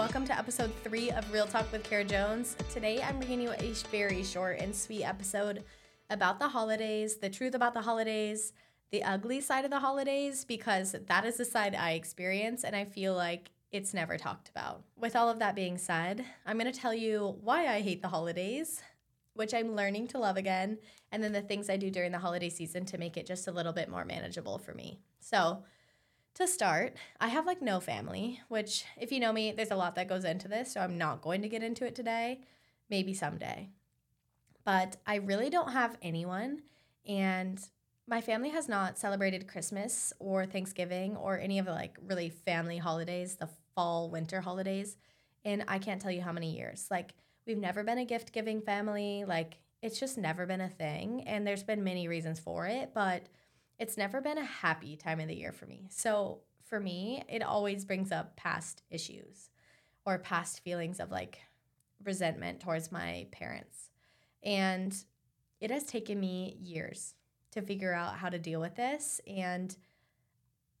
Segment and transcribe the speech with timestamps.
[0.00, 2.56] Welcome to episode three of Real Talk with Kara Jones.
[2.72, 5.62] Today, I'm bringing you a very short and sweet episode
[6.08, 8.54] about the holidays, the truth about the holidays,
[8.92, 12.86] the ugly side of the holidays, because that is the side I experience, and I
[12.86, 14.84] feel like it's never talked about.
[14.96, 18.08] With all of that being said, I'm going to tell you why I hate the
[18.08, 18.80] holidays,
[19.34, 20.78] which I'm learning to love again,
[21.12, 23.52] and then the things I do during the holiday season to make it just a
[23.52, 25.02] little bit more manageable for me.
[25.20, 25.62] So,
[26.40, 29.94] to start, I have like no family, which, if you know me, there's a lot
[29.94, 32.40] that goes into this, so I'm not going to get into it today,
[32.88, 33.68] maybe someday.
[34.64, 36.62] But I really don't have anyone,
[37.06, 37.60] and
[38.06, 42.78] my family has not celebrated Christmas or Thanksgiving or any of the like really family
[42.78, 44.96] holidays, the fall, winter holidays,
[45.44, 46.88] in I can't tell you how many years.
[46.90, 47.14] Like,
[47.46, 51.46] we've never been a gift giving family, like, it's just never been a thing, and
[51.46, 53.26] there's been many reasons for it, but
[53.80, 55.88] it's never been a happy time of the year for me.
[55.90, 59.48] So for me, it always brings up past issues
[60.04, 61.40] or past feelings of like
[62.04, 63.88] resentment towards my parents.
[64.42, 64.94] And
[65.60, 67.14] it has taken me years
[67.52, 69.18] to figure out how to deal with this.
[69.26, 69.74] And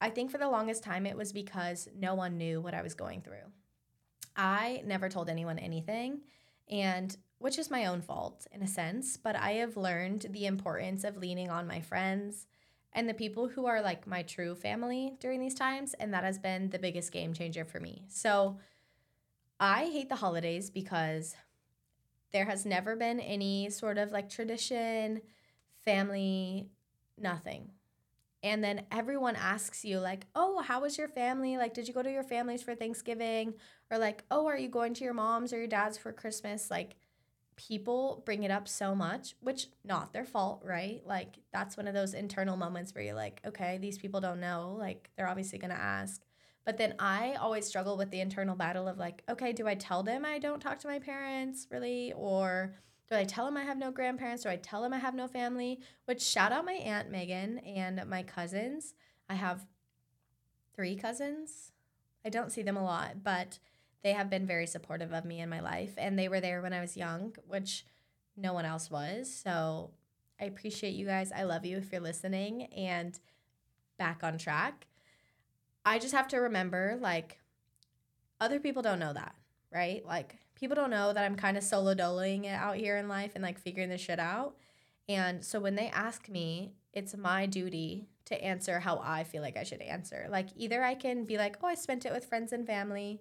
[0.00, 2.94] I think for the longest time, it was because no one knew what I was
[2.94, 3.50] going through.
[4.36, 6.20] I never told anyone anything,
[6.70, 11.04] and which is my own fault in a sense, but I have learned the importance
[11.04, 12.46] of leaning on my friends
[12.92, 15.94] and the people who are like my true family during these times.
[15.94, 18.04] And that has been the biggest game changer for me.
[18.08, 18.58] So
[19.58, 21.36] I hate the holidays because
[22.32, 25.20] there has never been any sort of like tradition,
[25.84, 26.70] family,
[27.18, 27.70] nothing.
[28.42, 31.58] And then everyone asks you, like, oh, how was your family?
[31.58, 33.54] Like, did you go to your families for Thanksgiving?
[33.90, 36.70] Or like, oh, are you going to your mom's or your dad's for Christmas?
[36.70, 36.96] Like,
[37.68, 41.02] people bring it up so much, which not their fault, right?
[41.04, 44.74] Like that's one of those internal moments where you're like, okay, these people don't know,
[44.78, 46.22] like they're obviously going to ask.
[46.64, 50.02] But then I always struggle with the internal battle of like, okay, do I tell
[50.02, 52.76] them I don't talk to my parents really or
[53.10, 54.44] do I tell them I have no grandparents?
[54.44, 55.80] Do I tell them I have no family?
[56.06, 58.94] Which shout out my aunt Megan and my cousins.
[59.28, 59.66] I have
[60.74, 61.72] three cousins.
[62.24, 63.58] I don't see them a lot, but
[64.02, 66.72] they have been very supportive of me in my life and they were there when
[66.72, 67.84] I was young, which
[68.36, 69.32] no one else was.
[69.32, 69.90] So
[70.40, 71.32] I appreciate you guys.
[71.32, 73.18] I love you if you're listening and
[73.98, 74.86] back on track.
[75.84, 77.38] I just have to remember like
[78.40, 79.34] other people don't know that,
[79.72, 80.04] right?
[80.06, 83.32] Like people don't know that I'm kind of solo doloing it out here in life
[83.34, 84.54] and like figuring this shit out.
[85.08, 89.56] And so when they ask me, it's my duty to answer how I feel like
[89.56, 90.26] I should answer.
[90.30, 93.20] Like either I can be like, "Oh, I spent it with friends and family."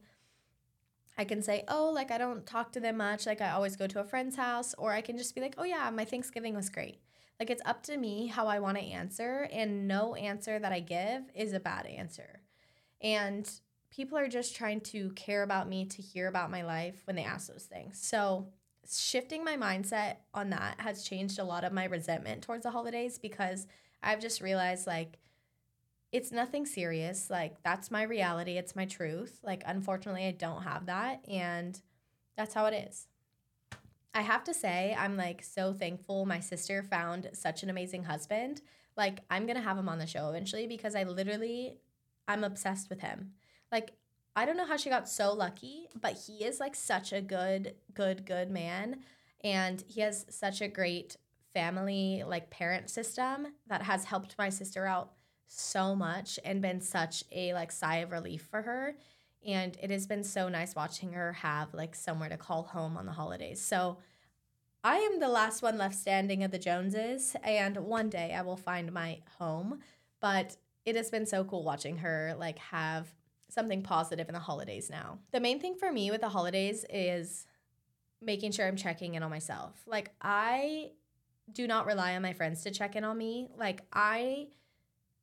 [1.19, 3.25] I can say, oh, like I don't talk to them much.
[3.25, 4.73] Like I always go to a friend's house.
[4.77, 7.01] Or I can just be like, oh, yeah, my Thanksgiving was great.
[7.41, 9.49] Like it's up to me how I want to answer.
[9.51, 12.39] And no answer that I give is a bad answer.
[13.01, 13.51] And
[13.91, 17.25] people are just trying to care about me to hear about my life when they
[17.25, 17.99] ask those things.
[18.01, 18.47] So
[18.89, 23.19] shifting my mindset on that has changed a lot of my resentment towards the holidays
[23.19, 23.67] because
[24.01, 25.19] I've just realized like,
[26.11, 27.29] it's nothing serious.
[27.29, 28.57] Like, that's my reality.
[28.57, 29.39] It's my truth.
[29.43, 31.23] Like, unfortunately, I don't have that.
[31.27, 31.79] And
[32.35, 33.07] that's how it is.
[34.13, 38.61] I have to say, I'm like so thankful my sister found such an amazing husband.
[38.97, 41.75] Like, I'm going to have him on the show eventually because I literally,
[42.27, 43.33] I'm obsessed with him.
[43.71, 43.91] Like,
[44.35, 47.75] I don't know how she got so lucky, but he is like such a good,
[47.93, 49.01] good, good man.
[49.43, 51.17] And he has such a great
[51.53, 55.11] family, like parent system that has helped my sister out
[55.49, 58.95] so much and been such a like sigh of relief for her.
[59.45, 63.05] And it has been so nice watching her have like somewhere to call home on
[63.05, 63.61] the holidays.
[63.61, 63.97] So
[64.81, 68.55] i am the last one left standing of the joneses and one day i will
[68.55, 69.79] find my home.
[70.21, 70.55] But
[70.85, 73.07] it has been so cool watching her like have
[73.49, 75.17] something positive in the holidays now.
[75.31, 77.47] The main thing for me with the holidays is
[78.21, 79.81] making sure i'm checking in on myself.
[79.87, 80.91] Like i
[81.51, 83.49] do not rely on my friends to check in on me.
[83.57, 84.49] Like i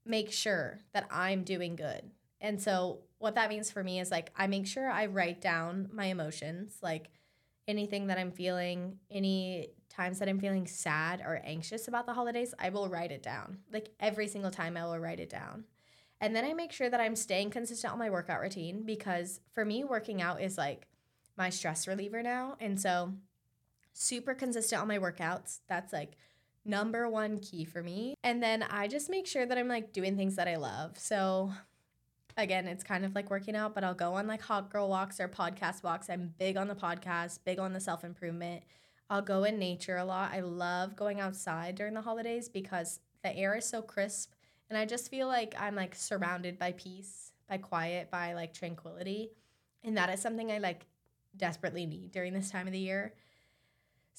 [0.07, 2.11] make sure that I'm doing good.
[2.41, 5.89] And so what that means for me is like I make sure I write down
[5.93, 7.11] my emotions, like
[7.67, 12.55] anything that I'm feeling, any times that I'm feeling sad or anxious about the holidays,
[12.59, 13.59] I will write it down.
[13.73, 15.65] Like every single time I will write it down.
[16.21, 19.65] And then I make sure that I'm staying consistent on my workout routine because for
[19.65, 20.87] me working out is like
[21.37, 22.57] my stress reliever now.
[22.61, 23.13] And so
[23.93, 25.61] super consistent on my workouts.
[25.69, 26.13] That's like
[26.67, 28.15] number one key for me.
[28.23, 30.99] And then I just make sure that I'm like doing things that I love.
[30.99, 31.53] So
[32.37, 35.21] again, it's kind of like working out, but I'll go on like hot girl walks
[35.21, 36.11] or podcast walks.
[36.11, 38.63] I'm big on the podcast, big on the self improvement.
[39.09, 40.33] I'll go in nature a lot.
[40.33, 44.33] I love going outside during the holidays because the air is so crisp
[44.69, 49.31] and I just feel like I'm like surrounded by peace, by quiet, by like tranquility.
[49.85, 50.87] And that is something I like
[51.37, 53.15] desperately need during this time of the year.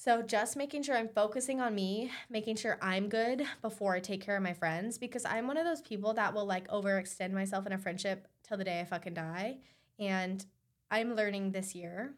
[0.00, 4.20] So just making sure I'm focusing on me, making sure I'm good before I take
[4.20, 7.66] care of my friends because I'm one of those people that will like overextend myself
[7.66, 9.58] in a friendship till the day I fucking die.
[9.98, 10.46] And
[10.88, 12.14] I'm learning this year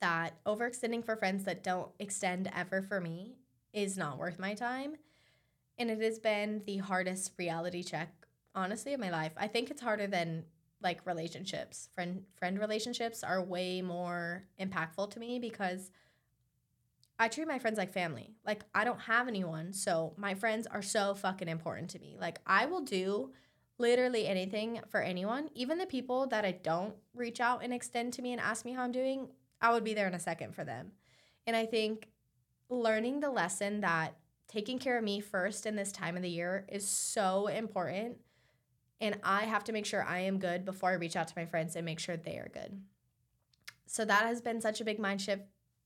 [0.00, 3.36] that overextending for friends that don't extend ever for me
[3.74, 4.96] is not worth my time.
[5.76, 8.08] And it has been the hardest reality check
[8.54, 9.32] honestly of my life.
[9.36, 10.44] I think it's harder than
[10.82, 11.90] like relationships.
[11.94, 15.90] Friend friend relationships are way more impactful to me because
[17.18, 18.34] I treat my friends like family.
[18.46, 22.16] Like I don't have anyone, so my friends are so fucking important to me.
[22.20, 23.32] Like I will do
[23.78, 28.22] literally anything for anyone, even the people that I don't reach out and extend to
[28.22, 29.28] me and ask me how I'm doing,
[29.60, 30.92] I would be there in a second for them.
[31.46, 32.08] And I think
[32.68, 34.16] learning the lesson that
[34.48, 38.18] taking care of me first in this time of the year is so important.
[39.00, 41.46] And I have to make sure I am good before I reach out to my
[41.46, 42.80] friends and make sure they are good.
[43.86, 45.42] So that has been such a big mind shift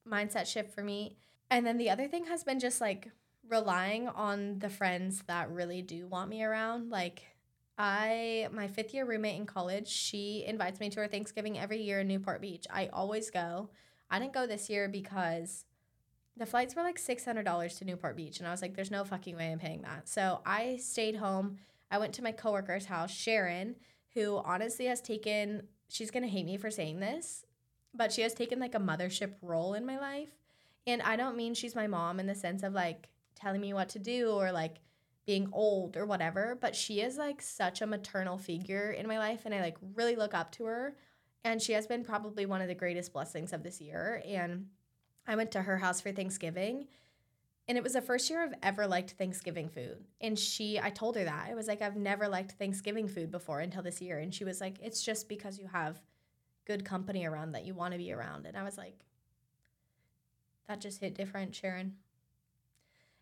[0.09, 1.17] mindset shift for me.
[1.51, 3.11] And then the other thing has been just like
[3.49, 6.91] relying on the friends that really do want me around.
[6.91, 7.23] Like
[7.79, 12.01] I my 5th year roommate in college, she invites me to her Thanksgiving every year
[12.01, 12.67] in Newport Beach.
[12.71, 13.71] I always go.
[14.11, 15.65] I didn't go this year because
[16.37, 19.37] the flights were like $600 to Newport Beach and I was like there's no fucking
[19.37, 20.09] way I'm paying that.
[20.09, 21.59] So I stayed home.
[21.91, 23.77] I went to my coworker's house, Sharon,
[24.15, 27.45] who honestly has taken she's going to hate me for saying this,
[27.95, 30.31] but she has taken like a mothership role in my life.
[30.87, 33.91] And I don't mean she's my mom in the sense of like telling me what
[33.91, 34.77] to do or like
[35.27, 39.43] being old or whatever, but she is like such a maternal figure in my life
[39.45, 40.97] and I like really look up to her.
[41.45, 44.23] And she has been probably one of the greatest blessings of this year.
[44.27, 44.67] And
[45.27, 46.87] I went to her house for Thanksgiving
[47.69, 50.05] and it was the first year I've ever liked Thanksgiving food.
[50.21, 51.47] And she, I told her that.
[51.49, 54.19] I was like, I've never liked Thanksgiving food before until this year.
[54.19, 56.01] And she was like, it's just because you have
[56.65, 58.47] good company around that you want to be around.
[58.47, 58.99] And I was like,
[60.69, 61.95] that just hit different, Sharon.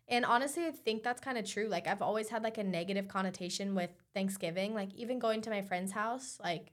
[0.07, 1.67] And honestly, I think that's kind of true.
[1.67, 4.73] Like, I've always had like a negative connotation with Thanksgiving.
[4.73, 6.71] Like, even going to my friend's house, like,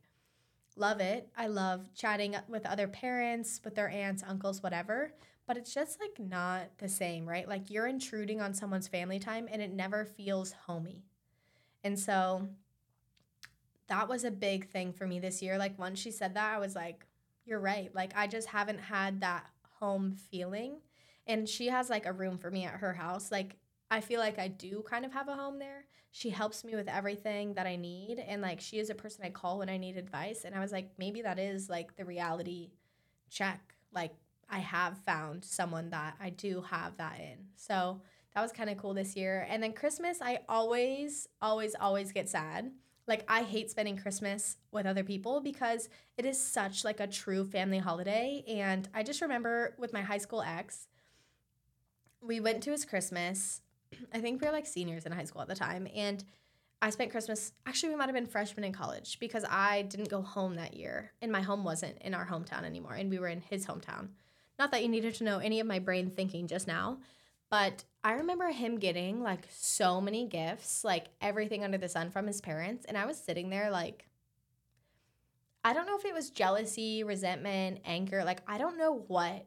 [0.76, 1.29] love it.
[1.37, 5.12] I love chatting with other parents, with their aunts, uncles, whatever.
[5.47, 7.49] But it's just like not the same, right?
[7.49, 11.05] Like, you're intruding on someone's family time and it never feels homey.
[11.85, 12.49] And so
[13.88, 15.58] that was a big thing for me this year.
[15.58, 17.06] Like once she said that, I was like,
[17.44, 17.94] you're right.
[17.94, 19.46] Like I just haven't had that
[19.81, 20.81] home feeling.
[21.26, 23.32] And she has like a room for me at her house.
[23.32, 23.56] Like
[23.90, 25.87] I feel like I do kind of have a home there.
[26.11, 28.19] She helps me with everything that I need.
[28.19, 30.44] And like she is a person I call when I need advice.
[30.44, 32.70] And I was like, maybe that is like the reality
[33.31, 33.75] check.
[33.93, 34.12] Like
[34.50, 37.38] I have found someone that I do have that in.
[37.56, 38.00] So
[38.35, 39.46] that was kind of cool this year.
[39.49, 42.70] And then Christmas, I always, always, always get sad
[43.09, 47.45] like I hate spending Christmas with other people because it is such like a true
[47.45, 50.87] family holiday and I just remember with my high school ex
[52.21, 53.63] we went to his Christmas.
[54.13, 56.23] I think we were like seniors in high school at the time and
[56.81, 60.21] I spent Christmas actually we might have been freshmen in college because I didn't go
[60.21, 63.41] home that year and my home wasn't in our hometown anymore and we were in
[63.41, 64.09] his hometown.
[64.59, 66.99] Not that you needed to know any of my brain thinking just now,
[67.50, 72.27] but I remember him getting like so many gifts, like everything under the sun from
[72.27, 72.85] his parents.
[72.87, 74.06] And I was sitting there like,
[75.65, 78.25] I don't know if it was jealousy, resentment, anger.
[78.25, 79.47] Like, I don't know what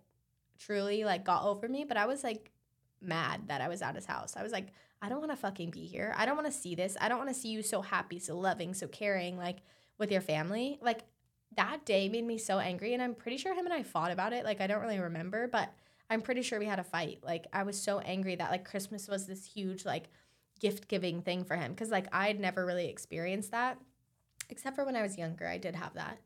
[0.60, 2.52] truly like got over me, but I was like
[3.02, 4.36] mad that I was at his house.
[4.36, 4.68] I was like,
[5.02, 6.14] I don't want to fucking be here.
[6.16, 6.96] I don't want to see this.
[7.02, 9.58] I don't want to see you so happy, so loving, so caring, like
[9.98, 10.78] with your family.
[10.82, 11.02] Like,
[11.58, 12.94] that day made me so angry.
[12.94, 14.46] And I'm pretty sure him and I fought about it.
[14.46, 15.74] Like, I don't really remember, but
[16.12, 17.20] I'm pretty sure we had a fight.
[17.24, 20.10] Like I was so angry that like Christmas was this huge like
[20.60, 23.80] gift giving thing for him because like I'd never really experienced that
[24.50, 25.48] except for when I was younger.
[25.48, 26.18] I did have that.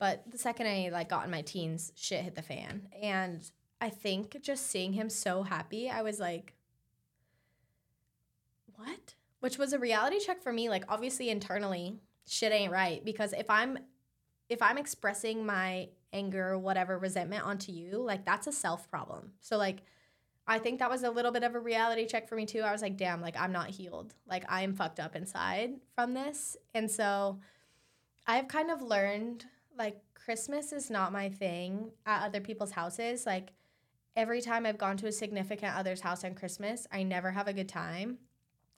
[0.00, 2.88] But the second I like got in my teens, shit hit the fan.
[3.00, 3.48] And
[3.80, 6.54] I think just seeing him so happy, I was like
[8.74, 9.14] what?
[9.38, 13.48] Which was a reality check for me like obviously internally shit ain't right because if
[13.48, 13.78] I'm
[14.48, 19.32] if I'm expressing my anger, whatever, resentment onto you, like that's a self problem.
[19.40, 19.82] So, like,
[20.50, 22.60] I think that was a little bit of a reality check for me too.
[22.60, 24.14] I was like, damn, like I'm not healed.
[24.26, 26.56] Like I am fucked up inside from this.
[26.74, 27.38] And so
[28.26, 29.44] I've kind of learned
[29.76, 33.26] like Christmas is not my thing at other people's houses.
[33.26, 33.52] Like
[34.16, 37.52] every time I've gone to a significant other's house on Christmas, I never have a
[37.52, 38.16] good time.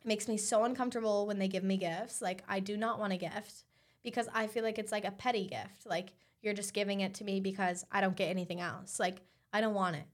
[0.00, 2.20] It makes me so uncomfortable when they give me gifts.
[2.20, 3.62] Like I do not want a gift
[4.02, 5.86] because I feel like it's like a petty gift.
[5.86, 8.98] Like you're just giving it to me because I don't get anything else.
[8.98, 9.20] Like
[9.52, 10.04] I don't want it.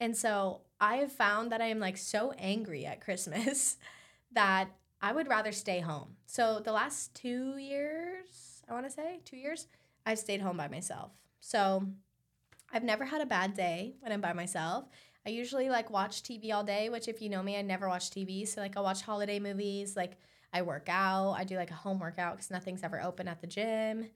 [0.00, 3.76] And so I have found that I am like so angry at Christmas
[4.32, 4.68] that
[5.00, 6.16] I would rather stay home.
[6.26, 9.66] So the last two years, I want to say two years,
[10.06, 11.12] I've stayed home by myself.
[11.40, 11.86] So
[12.72, 14.86] I've never had a bad day when I'm by myself.
[15.26, 18.10] I usually like watch TV all day, which if you know me, I never watch
[18.10, 18.46] TV.
[18.46, 20.18] So like I watch holiday movies, like
[20.54, 23.46] I work out, I do like a home workout because nothing's ever open at the
[23.46, 24.08] gym.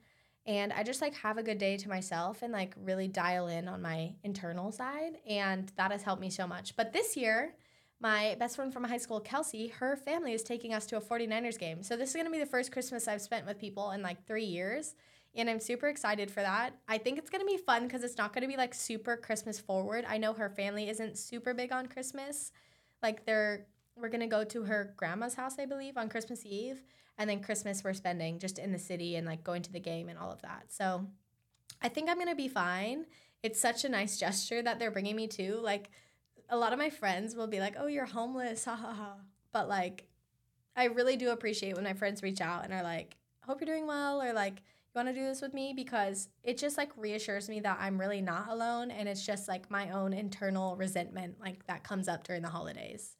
[0.46, 3.68] And I just like have a good day to myself and like really dial in
[3.68, 5.18] on my internal side.
[5.28, 6.76] And that has helped me so much.
[6.76, 7.54] But this year,
[8.00, 11.58] my best friend from high school, Kelsey, her family is taking us to a 49ers
[11.58, 11.82] game.
[11.82, 14.24] So this is going to be the first Christmas I've spent with people in like
[14.26, 14.94] three years.
[15.34, 16.72] And I'm super excited for that.
[16.86, 19.16] I think it's going to be fun because it's not going to be like super
[19.16, 20.06] Christmas forward.
[20.08, 22.52] I know her family isn't super big on Christmas.
[23.02, 23.66] Like they're,
[24.00, 26.82] we're to go to her grandma's house, I believe, on Christmas Eve.
[27.18, 30.08] And then Christmas we're spending just in the city and like going to the game
[30.08, 30.66] and all of that.
[30.68, 31.06] So
[31.82, 33.06] I think I'm to be fine.
[33.42, 35.56] It's such a nice gesture that they're bringing me to.
[35.56, 35.90] Like,
[36.48, 39.14] a lot of my friends will be like, "Oh, you're homeless." Ha ha ha.
[39.52, 40.08] But like
[40.76, 43.86] I really do appreciate when my friends reach out and are like, "Hope you're doing
[43.86, 47.48] well," or like, "You want to do this with me?" because it just like reassures
[47.48, 51.66] me that I'm really not alone and it's just like my own internal resentment like
[51.66, 53.16] that comes up during the holidays.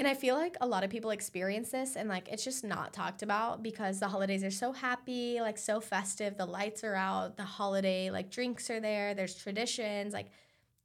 [0.00, 2.94] And I feel like a lot of people experience this and like it's just not
[2.94, 7.36] talked about because the holidays are so happy, like so festive, the lights are out,
[7.36, 10.30] the holiday like drinks are there, there's traditions, like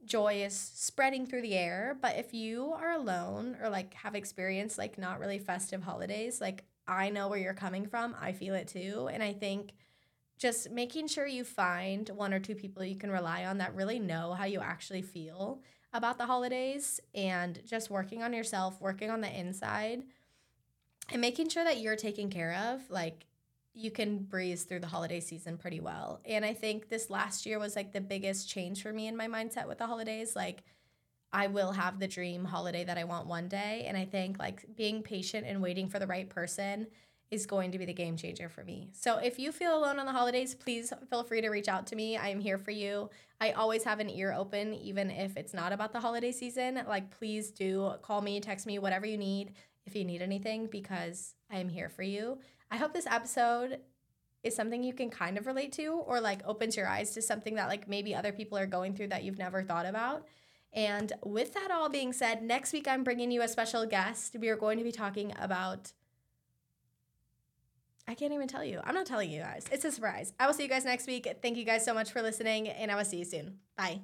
[0.04, 1.98] joy is spreading through the air.
[2.02, 6.66] But if you are alone or like have experienced like not really festive holidays, like
[6.86, 8.18] I know where you're coming from.
[8.20, 9.08] I feel it too.
[9.10, 9.76] And I think
[10.38, 13.98] just making sure you find one or two people you can rely on that really
[13.98, 15.62] know how you actually feel
[15.96, 20.04] about the holidays and just working on yourself, working on the inside,
[21.10, 22.82] and making sure that you're taken care of.
[22.90, 23.26] Like,
[23.74, 26.22] you can breeze through the holiday season pretty well.
[26.26, 29.28] And I think this last year was like the biggest change for me in my
[29.28, 30.36] mindset with the holidays.
[30.36, 30.64] Like,
[31.34, 33.86] I will have the dream holiday that I want one day.
[33.88, 36.88] And I think like being patient and waiting for the right person
[37.36, 38.90] is going to be the game changer for me.
[38.94, 41.96] So if you feel alone on the holidays, please feel free to reach out to
[41.96, 42.18] me.
[42.18, 43.10] I am here for you.
[43.40, 46.82] I always have an ear open, even if it's not about the holiday season.
[46.88, 49.54] Like, please do call me, text me, whatever you need
[49.86, 52.40] if you need anything, because I am here for you.
[52.72, 53.80] I hope this episode
[54.44, 57.56] is something you can kind of relate to or like opens your eyes to something
[57.56, 60.26] that like maybe other people are going through that you've never thought about.
[60.72, 64.36] And with that all being said, next week I'm bringing you a special guest.
[64.40, 65.94] We are going to be talking about
[68.08, 68.82] I can't even tell you.
[68.84, 69.66] I'm not telling you guys.
[69.72, 70.34] It's a surprise.
[70.40, 71.28] I will see you guys next week.
[71.42, 73.60] Thank you guys so much for listening, and I will see you soon.
[73.76, 74.02] Bye.